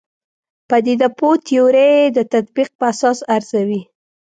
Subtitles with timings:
[0.69, 3.81] پدیده پوه تیورۍ د تطبیق په اساس ارزوي.